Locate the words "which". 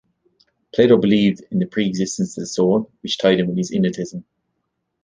3.01-3.19